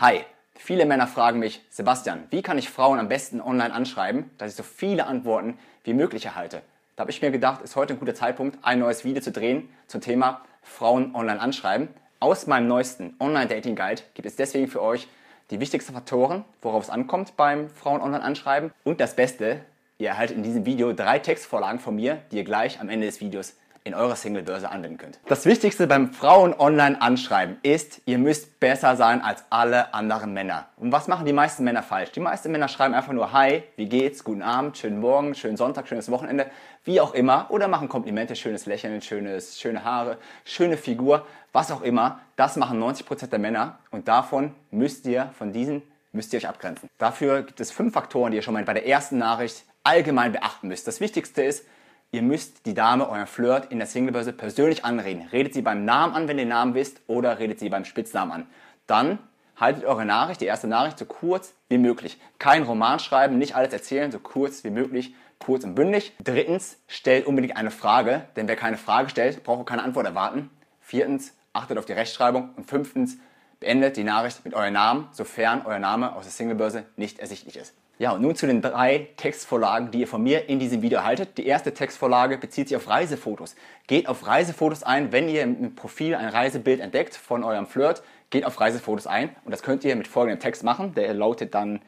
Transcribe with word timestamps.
Hi, 0.00 0.24
viele 0.54 0.86
Männer 0.86 1.06
fragen 1.06 1.40
mich, 1.40 1.60
Sebastian, 1.68 2.24
wie 2.30 2.40
kann 2.40 2.56
ich 2.56 2.70
Frauen 2.70 2.98
am 2.98 3.08
besten 3.08 3.38
online 3.42 3.74
anschreiben, 3.74 4.30
dass 4.38 4.52
ich 4.52 4.56
so 4.56 4.62
viele 4.62 5.06
Antworten 5.06 5.58
wie 5.84 5.92
möglich 5.92 6.24
erhalte? 6.24 6.62
Da 6.96 7.02
habe 7.02 7.10
ich 7.10 7.20
mir 7.20 7.30
gedacht, 7.30 7.60
ist 7.60 7.76
heute 7.76 7.92
ein 7.92 7.98
guter 7.98 8.14
Zeitpunkt, 8.14 8.58
ein 8.62 8.78
neues 8.78 9.04
Video 9.04 9.20
zu 9.20 9.30
drehen 9.30 9.68
zum 9.88 10.00
Thema 10.00 10.40
Frauen 10.62 11.14
online 11.14 11.38
anschreiben. 11.38 11.88
Aus 12.18 12.46
meinem 12.46 12.66
neuesten 12.66 13.14
Online-Dating-Guide 13.20 14.00
gibt 14.14 14.24
es 14.24 14.36
deswegen 14.36 14.68
für 14.68 14.80
euch 14.80 15.06
die 15.50 15.60
wichtigsten 15.60 15.92
Faktoren, 15.92 16.46
worauf 16.62 16.84
es 16.84 16.88
ankommt 16.88 17.36
beim 17.36 17.68
Frauen 17.68 18.00
online 18.00 18.24
anschreiben. 18.24 18.72
Und 18.84 19.02
das 19.02 19.16
Beste, 19.16 19.60
ihr 19.98 20.08
erhaltet 20.08 20.38
in 20.38 20.42
diesem 20.42 20.64
Video 20.64 20.94
drei 20.94 21.18
Textvorlagen 21.18 21.78
von 21.78 21.94
mir, 21.96 22.22
die 22.32 22.38
ihr 22.38 22.44
gleich 22.44 22.80
am 22.80 22.88
Ende 22.88 23.04
des 23.04 23.20
Videos 23.20 23.52
in 23.84 23.94
eurer 23.94 24.14
Single-Börse 24.14 24.70
anwenden 24.70 24.98
könnt. 24.98 25.18
Das 25.26 25.46
Wichtigste 25.46 25.86
beim 25.86 26.12
Frauen 26.12 26.54
online 26.58 27.00
anschreiben 27.00 27.56
ist, 27.62 28.02
ihr 28.04 28.18
müsst 28.18 28.60
besser 28.60 28.94
sein 28.96 29.22
als 29.22 29.44
alle 29.48 29.94
anderen 29.94 30.34
Männer. 30.34 30.68
Und 30.76 30.92
was 30.92 31.08
machen 31.08 31.24
die 31.24 31.32
meisten 31.32 31.64
Männer 31.64 31.82
falsch? 31.82 32.12
Die 32.12 32.20
meisten 32.20 32.52
Männer 32.52 32.68
schreiben 32.68 32.94
einfach 32.94 33.12
nur 33.12 33.32
Hi, 33.32 33.62
wie 33.76 33.86
geht's, 33.86 34.22
guten 34.22 34.42
Abend, 34.42 34.76
schönen 34.76 35.00
Morgen, 35.00 35.34
schönen 35.34 35.56
Sonntag, 35.56 35.88
schönes 35.88 36.10
Wochenende, 36.10 36.50
wie 36.84 37.00
auch 37.00 37.14
immer. 37.14 37.46
Oder 37.50 37.68
machen 37.68 37.88
Komplimente, 37.88 38.36
schönes 38.36 38.66
Lächeln, 38.66 39.00
schönes, 39.00 39.58
schöne 39.58 39.82
Haare, 39.82 40.18
schöne 40.44 40.76
Figur, 40.76 41.26
was 41.52 41.72
auch 41.72 41.80
immer. 41.80 42.20
Das 42.36 42.56
machen 42.56 42.82
90% 42.82 43.28
der 43.28 43.38
Männer 43.38 43.78
und 43.90 44.08
davon 44.08 44.54
müsst 44.70 45.06
ihr, 45.06 45.30
von 45.38 45.52
diesen 45.52 45.82
müsst 46.12 46.32
ihr 46.32 46.38
euch 46.38 46.48
abgrenzen. 46.48 46.88
Dafür 46.98 47.42
gibt 47.42 47.60
es 47.60 47.70
fünf 47.70 47.94
Faktoren, 47.94 48.32
die 48.32 48.36
ihr 48.36 48.42
schon 48.42 48.54
mal 48.54 48.64
bei 48.64 48.74
der 48.74 48.86
ersten 48.86 49.18
Nachricht 49.18 49.64
allgemein 49.84 50.32
beachten 50.32 50.68
müsst. 50.68 50.86
Das 50.86 51.00
Wichtigste 51.00 51.42
ist, 51.42 51.64
Ihr 52.12 52.22
müsst 52.22 52.66
die 52.66 52.74
Dame, 52.74 53.08
euren 53.08 53.28
Flirt 53.28 53.70
in 53.70 53.78
der 53.78 53.86
Singlebörse 53.86 54.32
persönlich 54.32 54.84
anreden. 54.84 55.28
Redet 55.30 55.54
sie 55.54 55.62
beim 55.62 55.84
Namen 55.84 56.12
an, 56.14 56.26
wenn 56.26 56.38
ihr 56.38 56.44
den 56.44 56.48
Namen 56.48 56.74
wisst, 56.74 57.00
oder 57.06 57.38
redet 57.38 57.60
sie 57.60 57.68
beim 57.68 57.84
Spitznamen 57.84 58.32
an. 58.32 58.46
Dann 58.88 59.20
haltet 59.56 59.84
eure 59.84 60.04
Nachricht, 60.04 60.40
die 60.40 60.46
erste 60.46 60.66
Nachricht, 60.66 60.98
so 60.98 61.04
kurz 61.04 61.54
wie 61.68 61.78
möglich. 61.78 62.18
Kein 62.40 62.64
Roman 62.64 62.98
schreiben, 62.98 63.38
nicht 63.38 63.54
alles 63.54 63.72
erzählen, 63.72 64.10
so 64.10 64.18
kurz 64.18 64.64
wie 64.64 64.70
möglich, 64.70 65.14
kurz 65.38 65.62
und 65.62 65.76
bündig. 65.76 66.12
Drittens, 66.22 66.78
stellt 66.88 67.26
unbedingt 67.26 67.56
eine 67.56 67.70
Frage, 67.70 68.26
denn 68.34 68.48
wer 68.48 68.56
keine 68.56 68.76
Frage 68.76 69.08
stellt, 69.08 69.44
braucht 69.44 69.60
auch 69.60 69.66
keine 69.66 69.84
Antwort 69.84 70.06
erwarten. 70.06 70.50
Viertens, 70.80 71.36
achtet 71.52 71.78
auf 71.78 71.84
die 71.84 71.92
Rechtschreibung. 71.92 72.50
Und 72.56 72.64
fünftens, 72.64 73.18
beendet 73.60 73.96
die 73.96 74.04
Nachricht 74.04 74.44
mit 74.44 74.54
eurem 74.54 74.72
Namen, 74.72 75.06
sofern 75.12 75.62
euer 75.64 75.78
Name 75.78 76.16
aus 76.16 76.24
der 76.24 76.32
Singlebörse 76.32 76.86
nicht 76.96 77.20
ersichtlich 77.20 77.56
ist. 77.56 77.72
Ja, 78.00 78.12
und 78.12 78.22
nun 78.22 78.34
zu 78.34 78.46
den 78.46 78.62
drei 78.62 79.08
Textvorlagen, 79.18 79.90
die 79.90 80.00
ihr 80.00 80.08
von 80.08 80.22
mir 80.22 80.48
in 80.48 80.58
diesem 80.58 80.80
Video 80.80 81.00
erhaltet. 81.00 81.36
Die 81.36 81.44
erste 81.44 81.74
Textvorlage 81.74 82.38
bezieht 82.38 82.68
sich 82.68 82.76
auf 82.78 82.88
Reisefotos. 82.88 83.56
Geht 83.88 84.08
auf 84.08 84.26
Reisefotos 84.26 84.82
ein, 84.82 85.12
wenn 85.12 85.28
ihr 85.28 85.42
im 85.42 85.74
Profil 85.74 86.14
ein 86.14 86.30
Reisebild 86.30 86.80
entdeckt 86.80 87.14
von 87.14 87.44
eurem 87.44 87.66
Flirt, 87.66 88.02
geht 88.30 88.46
auf 88.46 88.58
Reisefotos 88.58 89.06
ein. 89.06 89.36
Und 89.44 89.50
das 89.50 89.62
könnt 89.62 89.84
ihr 89.84 89.94
mit 89.96 90.08
folgendem 90.08 90.40
Text 90.40 90.64
machen. 90.64 90.94
Der 90.94 91.12
lautet 91.12 91.54
dann 91.54 91.82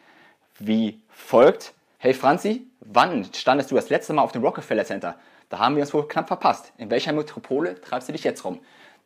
wie 0.59 1.01
folgt. 1.09 1.73
Hey 1.97 2.13
Franzi, 2.13 2.67
wann 2.81 3.25
standest 3.33 3.71
du 3.71 3.75
das 3.75 3.89
letzte 3.89 4.13
Mal 4.13 4.21
auf 4.21 4.33
dem 4.33 4.45
Rockefeller 4.45 4.85
Center? 4.85 5.17
Da 5.49 5.61
haben 5.61 5.77
wir 5.77 5.83
uns 5.83 5.95
wohl 5.95 6.07
knapp 6.07 6.29
verpasst. 6.29 6.75
In 6.77 6.91
welcher 6.91 7.15
Metropole 7.15 7.81
treibst 7.81 8.11
du 8.11 8.13
dich 8.13 8.23
jetzt 8.23 8.45
rum? 8.45 8.59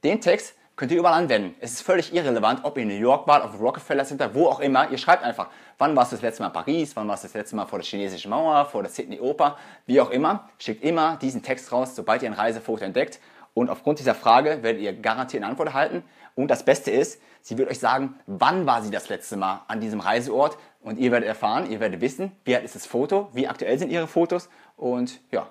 Den 0.02 0.20
Text 0.20 0.56
könnt 0.76 0.92
ihr 0.92 0.98
überall 0.98 1.22
anwenden. 1.22 1.54
Es 1.58 1.72
ist 1.72 1.82
völlig 1.82 2.14
irrelevant, 2.14 2.60
ob 2.62 2.76
ihr 2.76 2.82
in 2.82 2.88
New 2.88 2.94
York 2.94 3.26
wart, 3.26 3.42
auf 3.42 3.52
dem 3.52 3.60
Rockefeller 3.60 4.04
Center, 4.04 4.34
wo 4.34 4.46
auch 4.46 4.60
immer. 4.60 4.90
Ihr 4.90 4.98
schreibt 4.98 5.24
einfach, 5.24 5.48
wann 5.78 5.96
warst 5.96 6.12
du 6.12 6.16
das 6.16 6.22
letzte 6.22 6.42
Mal 6.42 6.48
in 6.48 6.52
Paris, 6.52 6.94
wann 6.94 7.08
warst 7.08 7.24
du 7.24 7.28
das 7.28 7.34
letzte 7.34 7.56
Mal 7.56 7.64
vor 7.64 7.78
der 7.78 7.86
chinesischen 7.86 8.30
Mauer, 8.30 8.66
vor 8.66 8.82
der 8.82 8.90
Sydney 8.90 9.18
Oper, 9.18 9.56
wie 9.86 10.00
auch 10.00 10.10
immer. 10.10 10.50
Schickt 10.58 10.84
immer 10.84 11.16
diesen 11.16 11.42
Text 11.42 11.72
raus, 11.72 11.96
sobald 11.96 12.22
ihr 12.22 12.28
ein 12.28 12.34
Reisefoto 12.34 12.84
entdeckt. 12.84 13.20
Und 13.54 13.70
aufgrund 13.70 13.98
dieser 14.00 14.14
Frage 14.14 14.62
werdet 14.62 14.82
ihr 14.82 14.92
garantiert 14.92 15.42
eine 15.42 15.50
Antwort 15.50 15.68
erhalten. 15.68 16.04
Und 16.34 16.50
das 16.50 16.62
Beste 16.62 16.90
ist, 16.90 17.22
sie 17.40 17.56
wird 17.56 17.70
euch 17.70 17.78
sagen, 17.78 18.14
wann 18.26 18.66
war 18.66 18.82
sie 18.82 18.90
das 18.90 19.08
letzte 19.08 19.38
Mal 19.38 19.62
an 19.68 19.80
diesem 19.80 20.00
Reiseort. 20.00 20.58
Und 20.82 20.98
ihr 20.98 21.10
werdet 21.10 21.26
erfahren, 21.26 21.70
ihr 21.70 21.80
werdet 21.80 22.02
wissen, 22.02 22.32
wie 22.44 22.54
alt 22.54 22.64
ist 22.64 22.74
das 22.74 22.84
Foto, 22.84 23.30
wie 23.32 23.48
aktuell 23.48 23.78
sind 23.78 23.90
ihre 23.90 24.06
Fotos. 24.06 24.50
Und 24.76 25.20
ja, 25.32 25.48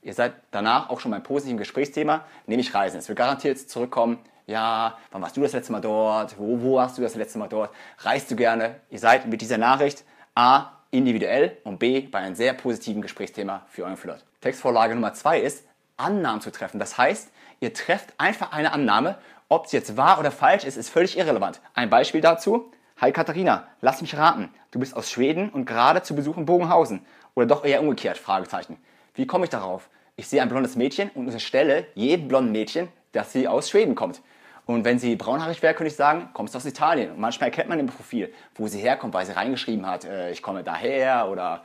ihr 0.00 0.14
seid 0.14 0.32
danach 0.52 0.88
auch 0.88 1.00
schon 1.00 1.10
beim 1.10 1.22
positiven 1.22 1.58
Gesprächsthema, 1.58 2.24
nämlich 2.46 2.72
Reisen. 2.74 2.98
Es 2.98 3.08
wird 3.08 3.18
garantiert 3.18 3.58
zurückkommen, 3.58 4.18
ja, 4.48 4.96
wann 5.10 5.20
warst 5.20 5.36
du 5.36 5.42
das 5.42 5.52
letzte 5.52 5.72
Mal 5.72 5.80
dort? 5.80 6.38
Wo, 6.38 6.60
wo 6.62 6.76
warst 6.76 6.96
du 6.96 7.02
das 7.02 7.14
letzte 7.14 7.38
Mal 7.38 7.48
dort? 7.48 7.70
Reist 7.98 8.30
du 8.30 8.36
gerne? 8.36 8.80
Ihr 8.88 8.98
seid 8.98 9.26
mit 9.26 9.42
dieser 9.42 9.58
Nachricht 9.58 10.04
A, 10.34 10.72
individuell 10.90 11.58
und 11.64 11.78
B, 11.78 12.00
bei 12.00 12.20
einem 12.20 12.34
sehr 12.34 12.54
positiven 12.54 13.02
Gesprächsthema 13.02 13.66
für 13.68 13.84
euren 13.84 13.98
Flirt. 13.98 14.24
Textvorlage 14.40 14.94
Nummer 14.94 15.12
zwei 15.12 15.38
ist, 15.38 15.66
Annahmen 15.98 16.40
zu 16.40 16.50
treffen. 16.50 16.78
Das 16.78 16.96
heißt, 16.96 17.30
ihr 17.60 17.74
trefft 17.74 18.14
einfach 18.16 18.52
eine 18.52 18.72
Annahme. 18.72 19.18
Ob 19.50 19.66
sie 19.66 19.76
jetzt 19.76 19.98
wahr 19.98 20.18
oder 20.18 20.30
falsch 20.30 20.64
ist, 20.64 20.78
ist 20.78 20.88
völlig 20.88 21.18
irrelevant. 21.18 21.60
Ein 21.74 21.90
Beispiel 21.90 22.22
dazu. 22.22 22.72
Hi 23.02 23.12
Katharina, 23.12 23.68
lass 23.82 24.00
mich 24.00 24.16
raten. 24.16 24.48
Du 24.70 24.78
bist 24.78 24.96
aus 24.96 25.10
Schweden 25.10 25.50
und 25.50 25.66
gerade 25.66 26.02
zu 26.02 26.16
Besuch 26.16 26.38
in 26.38 26.46
Bogenhausen. 26.46 27.04
Oder 27.34 27.44
doch 27.44 27.66
eher 27.66 27.82
umgekehrt? 27.82 28.16
Fragezeichen. 28.16 28.78
Wie 29.14 29.26
komme 29.26 29.44
ich 29.44 29.50
darauf? 29.50 29.90
Ich 30.16 30.26
sehe 30.26 30.40
ein 30.40 30.48
blondes 30.48 30.74
Mädchen 30.74 31.10
und 31.14 31.26
unterstelle 31.26 31.86
jedem 31.94 32.28
blonden 32.28 32.52
Mädchen, 32.52 32.88
dass 33.12 33.32
sie 33.32 33.46
aus 33.46 33.68
Schweden 33.68 33.94
kommt. 33.94 34.22
Und 34.68 34.84
wenn 34.84 34.98
sie 34.98 35.16
braunhaarig 35.16 35.62
wäre, 35.62 35.72
könnte 35.72 35.88
ich 35.88 35.96
sagen, 35.96 36.28
kommst 36.34 36.52
du 36.52 36.58
aus 36.58 36.66
Italien. 36.66 37.12
Und 37.12 37.20
manchmal 37.20 37.48
erkennt 37.48 37.70
man 37.70 37.78
im 37.78 37.86
Profil, 37.86 38.30
wo 38.54 38.66
sie 38.66 38.78
herkommt, 38.78 39.14
weil 39.14 39.24
sie 39.24 39.32
reingeschrieben 39.32 39.86
hat, 39.86 40.04
äh, 40.04 40.30
ich 40.30 40.42
komme 40.42 40.62
daher 40.62 41.30
oder 41.30 41.62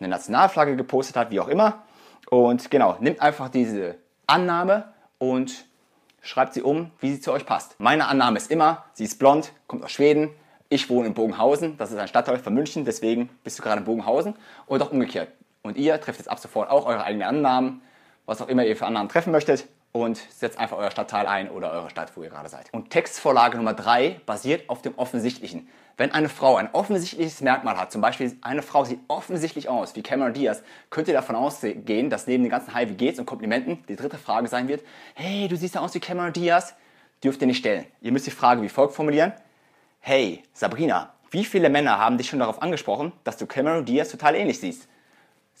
eine 0.00 0.08
Nationalflagge 0.08 0.74
gepostet 0.74 1.14
hat, 1.14 1.30
wie 1.30 1.38
auch 1.38 1.46
immer. 1.46 1.84
Und 2.28 2.68
genau, 2.68 2.96
nimmt 2.98 3.22
einfach 3.22 3.50
diese 3.50 3.98
Annahme 4.26 4.92
und 5.18 5.64
schreibt 6.22 6.54
sie 6.54 6.62
um, 6.62 6.90
wie 6.98 7.12
sie 7.12 7.20
zu 7.20 7.30
euch 7.30 7.46
passt. 7.46 7.78
Meine 7.78 8.08
Annahme 8.08 8.38
ist 8.38 8.50
immer, 8.50 8.84
sie 8.94 9.04
ist 9.04 9.20
blond, 9.20 9.52
kommt 9.68 9.84
aus 9.84 9.92
Schweden, 9.92 10.30
ich 10.68 10.90
wohne 10.90 11.06
in 11.06 11.14
Bogenhausen, 11.14 11.76
das 11.76 11.92
ist 11.92 11.98
ein 11.98 12.08
Stadtteil 12.08 12.40
von 12.40 12.52
München, 12.52 12.84
deswegen 12.84 13.28
bist 13.44 13.60
du 13.60 13.62
gerade 13.62 13.78
in 13.78 13.84
Bogenhausen 13.84 14.34
oder 14.66 14.86
auch 14.86 14.90
umgekehrt. 14.90 15.28
Und 15.62 15.76
ihr 15.76 16.00
trefft 16.00 16.18
jetzt 16.18 16.28
ab 16.28 16.40
sofort 16.40 16.68
auch 16.68 16.86
eure 16.86 17.04
eigenen 17.04 17.28
Annahmen, 17.28 17.82
was 18.26 18.42
auch 18.42 18.48
immer 18.48 18.64
ihr 18.64 18.76
für 18.76 18.86
Annahmen 18.86 19.08
treffen 19.08 19.30
möchtet 19.30 19.68
und 19.92 20.18
setzt 20.30 20.58
einfach 20.58 20.78
euer 20.78 20.90
Stadtteil 20.90 21.26
ein 21.26 21.50
oder 21.50 21.72
eure 21.72 21.90
Stadt, 21.90 22.12
wo 22.16 22.22
ihr 22.22 22.30
gerade 22.30 22.48
seid. 22.48 22.72
Und 22.72 22.90
Textvorlage 22.90 23.56
Nummer 23.56 23.74
drei 23.74 24.20
basiert 24.26 24.68
auf 24.68 24.82
dem 24.82 24.96
Offensichtlichen. 24.96 25.68
Wenn 25.96 26.12
eine 26.12 26.28
Frau 26.28 26.56
ein 26.56 26.70
offensichtliches 26.72 27.40
Merkmal 27.42 27.76
hat, 27.76 27.92
zum 27.92 28.00
Beispiel 28.00 28.34
eine 28.40 28.62
Frau 28.62 28.84
sieht 28.84 29.00
offensichtlich 29.08 29.68
aus 29.68 29.96
wie 29.96 30.02
Cameron 30.02 30.32
Diaz, 30.32 30.62
könnt 30.88 31.08
ihr 31.08 31.14
davon 31.14 31.36
ausgehen, 31.36 32.08
dass 32.08 32.26
neben 32.26 32.44
den 32.44 32.50
ganzen 32.50 32.72
Hi, 32.72 32.88
wie 32.88 32.94
geht's 32.94 33.18
und 33.18 33.26
Komplimenten 33.26 33.84
die 33.86 33.96
dritte 33.96 34.16
Frage 34.16 34.48
sein 34.48 34.68
wird, 34.68 34.82
hey, 35.14 35.48
du 35.48 35.56
siehst 35.56 35.74
ja 35.74 35.82
aus 35.82 35.94
wie 35.94 36.00
Cameron 36.00 36.32
Diaz, 36.32 36.74
dürft 37.22 37.40
ihr 37.42 37.46
nicht 37.46 37.58
stellen. 37.58 37.84
Ihr 38.00 38.12
müsst 38.12 38.26
die 38.26 38.30
Frage 38.30 38.62
wie 38.62 38.68
folgt 38.68 38.94
formulieren, 38.94 39.32
hey, 39.98 40.42
Sabrina, 40.54 41.12
wie 41.30 41.44
viele 41.44 41.68
Männer 41.68 41.98
haben 41.98 42.16
dich 42.16 42.28
schon 42.28 42.38
darauf 42.38 42.62
angesprochen, 42.62 43.12
dass 43.24 43.36
du 43.36 43.46
Cameron 43.46 43.84
Diaz 43.84 44.08
total 44.10 44.36
ähnlich 44.36 44.58
siehst? 44.58 44.88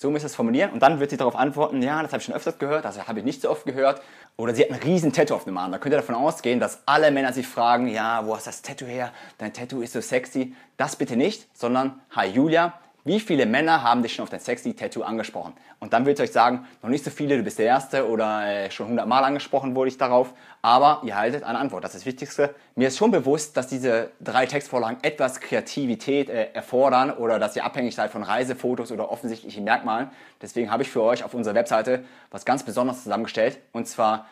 So 0.02 0.10
müsst 0.10 0.24
ihr 0.24 0.28
es 0.28 0.34
formulieren 0.34 0.70
und 0.70 0.80
dann 0.80 0.98
wird 0.98 1.10
sie 1.10 1.18
darauf 1.18 1.36
antworten, 1.36 1.82
ja, 1.82 2.00
das 2.00 2.12
habe 2.12 2.20
ich 2.20 2.24
schon 2.24 2.34
öfters 2.34 2.58
gehört, 2.58 2.86
das 2.86 3.06
habe 3.06 3.18
ich 3.18 3.24
nicht 3.26 3.42
so 3.42 3.50
oft 3.50 3.66
gehört. 3.66 4.00
Oder 4.38 4.54
sie 4.54 4.62
hat 4.62 4.70
ein 4.70 4.80
riesen 4.80 5.12
Tattoo 5.12 5.34
auf 5.34 5.44
dem 5.44 5.58
Arm. 5.58 5.72
Da 5.72 5.78
könnt 5.78 5.92
ihr 5.92 5.98
davon 5.98 6.14
ausgehen, 6.14 6.58
dass 6.58 6.80
alle 6.86 7.10
Männer 7.10 7.34
sich 7.34 7.46
fragen, 7.46 7.86
ja, 7.86 8.24
wo 8.24 8.34
hast 8.34 8.46
das 8.46 8.62
Tattoo 8.62 8.86
her? 8.86 9.12
Dein 9.36 9.52
Tattoo 9.52 9.82
ist 9.82 9.92
so 9.92 10.00
sexy. 10.00 10.54
Das 10.78 10.96
bitte 10.96 11.16
nicht, 11.16 11.54
sondern, 11.54 12.00
hi 12.12 12.28
Julia, 12.28 12.72
wie 13.04 13.20
viele 13.20 13.46
Männer 13.46 13.82
haben 13.82 14.02
dich 14.02 14.14
schon 14.14 14.24
auf 14.24 14.30
dein 14.30 14.40
sexy 14.40 14.74
Tattoo 14.74 15.02
angesprochen? 15.02 15.54
Und 15.78 15.92
dann 15.92 16.04
würde 16.04 16.22
ich 16.22 16.28
euch 16.28 16.32
sagen, 16.32 16.66
noch 16.82 16.90
nicht 16.90 17.04
so 17.04 17.10
viele, 17.10 17.38
du 17.38 17.42
bist 17.42 17.58
der 17.58 17.66
Erste 17.66 18.08
oder 18.08 18.46
äh, 18.46 18.70
schon 18.70 18.88
hundertmal 18.88 19.24
angesprochen 19.24 19.74
wurde 19.74 19.88
ich 19.88 19.96
darauf. 19.96 20.34
Aber 20.62 21.00
ihr 21.04 21.16
haltet 21.16 21.42
eine 21.42 21.58
Antwort, 21.58 21.84
das 21.84 21.94
ist 21.94 22.02
das 22.02 22.06
Wichtigste. 22.06 22.54
Mir 22.74 22.88
ist 22.88 22.98
schon 22.98 23.10
bewusst, 23.10 23.56
dass 23.56 23.68
diese 23.68 24.10
drei 24.20 24.44
Textvorlagen 24.46 24.98
etwas 25.02 25.40
Kreativität 25.40 26.28
äh, 26.28 26.52
erfordern 26.52 27.10
oder 27.10 27.38
dass 27.38 27.56
ihr 27.56 27.64
abhängig 27.64 27.94
seid 27.94 28.10
von 28.10 28.22
Reisefotos 28.22 28.92
oder 28.92 29.10
offensichtlichen 29.10 29.64
Merkmalen. 29.64 30.10
Deswegen 30.42 30.70
habe 30.70 30.82
ich 30.82 30.90
für 30.90 31.02
euch 31.02 31.24
auf 31.24 31.32
unserer 31.32 31.54
Webseite 31.54 32.04
was 32.30 32.44
ganz 32.44 32.62
Besonderes 32.62 33.02
zusammengestellt. 33.02 33.58
Und 33.72 33.88
zwar 33.88 34.26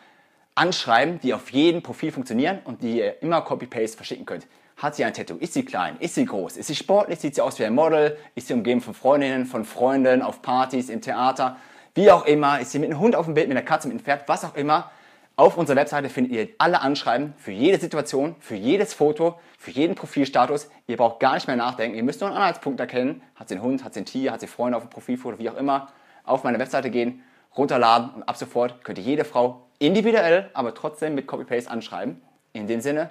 Anschreiben, 0.55 1.19
die 1.21 1.33
auf 1.33 1.49
jedem 1.51 1.81
Profil 1.81 2.11
funktionieren 2.11 2.59
und 2.65 2.83
die 2.83 2.97
ihr 2.97 3.23
immer 3.23 3.41
Copy-Paste 3.41 3.95
verschicken 3.95 4.25
könnt. 4.25 4.45
Hat 4.79 4.95
sie 4.95 5.03
ein 5.03 5.13
Tattoo? 5.13 5.35
Ist 5.35 5.53
sie 5.53 5.65
klein? 5.65 5.97
Ist 5.99 6.15
sie 6.15 6.23
groß? 6.23 6.55
Ist 6.55 6.67
sie 6.67 6.75
sportlich? 6.75 7.19
Sieht 7.19 7.35
sie 7.35 7.41
aus 7.41 7.59
wie 7.59 7.65
ein 7.65 7.75
Model? 7.75 8.17
Ist 8.35 8.47
sie 8.47 8.53
umgeben 8.53 8.79
von 8.79 8.93
Freundinnen, 8.93 9.45
von 9.45 9.65
Freunden, 9.65 10.21
auf 10.21 10.41
Partys, 10.41 10.87
im 10.87 11.01
Theater? 11.01 11.57
Wie 11.95 12.09
auch 12.09 12.25
immer. 12.25 12.61
Ist 12.61 12.71
sie 12.71 12.79
mit 12.79 12.89
einem 12.89 13.01
Hund 13.01 13.13
auf 13.13 13.25
dem 13.25 13.33
Bild, 13.33 13.49
mit 13.49 13.57
einer 13.57 13.65
Katze, 13.65 13.89
mit 13.89 13.95
einem 13.95 14.05
Pferd? 14.05 14.29
Was 14.29 14.45
auch 14.45 14.55
immer. 14.55 14.89
Auf 15.35 15.57
unserer 15.57 15.75
Webseite 15.75 16.07
findet 16.07 16.31
ihr 16.31 16.47
alle 16.59 16.79
Anschreiben 16.79 17.33
für 17.37 17.51
jede 17.51 17.77
Situation, 17.77 18.37
für 18.39 18.55
jedes 18.55 18.93
Foto, 18.93 19.37
für 19.57 19.71
jeden 19.71 19.95
Profilstatus. 19.95 20.69
Ihr 20.87 20.95
braucht 20.95 21.19
gar 21.19 21.33
nicht 21.33 21.47
mehr 21.47 21.57
nachdenken. 21.57 21.97
Ihr 21.97 22.03
müsst 22.03 22.21
nur 22.21 22.29
einen 22.29 22.37
Anhaltspunkt 22.37 22.79
erkennen. 22.79 23.21
Hat 23.35 23.49
sie 23.49 23.55
einen 23.55 23.63
Hund? 23.65 23.83
Hat 23.83 23.93
sie 23.93 23.99
ein 23.99 24.05
Tier? 24.05 24.31
Hat 24.31 24.39
sie 24.39 24.47
Freunde 24.47 24.77
auf 24.77 24.85
dem 24.85 24.89
Profilfoto? 24.91 25.39
Wie 25.39 25.49
auch 25.49 25.57
immer. 25.57 25.89
Auf 26.23 26.45
meine 26.45 26.57
Webseite 26.57 26.89
gehen, 26.89 27.21
runterladen 27.57 28.11
und 28.11 28.23
ab 28.23 28.37
sofort 28.37 28.81
könnt 28.85 28.97
ihr 28.97 29.03
jede 29.03 29.25
Frau 29.25 29.65
individuell, 29.79 30.49
aber 30.53 30.73
trotzdem 30.73 31.15
mit 31.15 31.27
Copy-Paste 31.27 31.69
anschreiben. 31.69 32.21
In 32.53 32.67
dem 32.67 32.79
Sinne, 32.79 33.09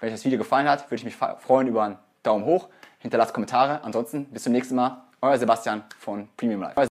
wenn 0.00 0.08
euch 0.08 0.14
das 0.14 0.24
Video 0.24 0.38
gefallen 0.38 0.68
hat, 0.68 0.90
würde 0.90 0.96
ich 0.96 1.04
mich 1.04 1.16
freuen 1.16 1.66
über 1.66 1.84
einen 1.84 1.98
Daumen 2.22 2.44
hoch. 2.44 2.68
Hinterlasst 2.98 3.32
Kommentare. 3.32 3.82
Ansonsten 3.84 4.26
bis 4.26 4.42
zum 4.42 4.52
nächsten 4.52 4.74
Mal. 4.74 5.02
Euer 5.20 5.38
Sebastian 5.38 5.82
von 5.98 6.28
Premium 6.36 6.62
Life. 6.62 6.87